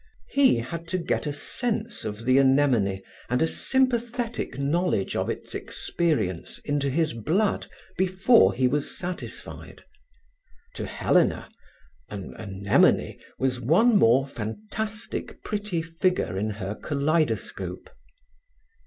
[0.31, 5.53] He had to get a sense of the anemone and a sympathetic knowledge of its
[5.53, 7.67] experience, into his blood,
[7.99, 9.83] before he was satisfied.
[10.73, 11.51] To Helena
[12.09, 17.87] an anemone was one more fantastic pretty figure in her kaleidoscope.